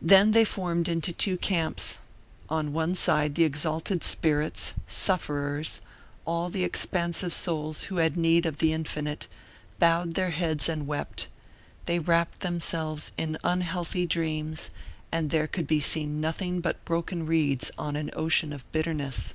Then 0.00 0.30
they 0.30 0.46
formed 0.46 0.88
into 0.88 1.12
two 1.12 1.36
camps: 1.36 1.98
on 2.48 2.72
one 2.72 2.94
side 2.94 3.34
the 3.34 3.44
exalted 3.44 4.02
spirits, 4.02 4.72
sufferers, 4.86 5.82
all 6.24 6.48
the 6.48 6.64
expansive 6.64 7.34
souls 7.34 7.82
who 7.84 7.98
had 7.98 8.16
need 8.16 8.46
of 8.46 8.56
the 8.56 8.72
infinite, 8.72 9.26
bowed 9.78 10.14
their 10.14 10.30
heads 10.30 10.70
and 10.70 10.86
wept; 10.86 11.28
they 11.84 11.98
wrapt 11.98 12.40
themselves 12.40 13.12
in 13.18 13.36
unhealthy 13.44 14.06
dreams 14.06 14.70
and 15.12 15.28
there 15.28 15.46
could 15.46 15.66
be 15.66 15.80
seen 15.80 16.18
nothing 16.18 16.62
but 16.62 16.82
broken 16.86 17.26
reeds 17.26 17.70
on 17.76 17.94
an 17.94 18.08
ocean 18.14 18.54
of 18.54 18.64
bitterness. 18.72 19.34